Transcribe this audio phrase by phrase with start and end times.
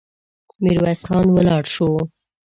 [0.63, 1.89] ميرويس خان ولاړ شو.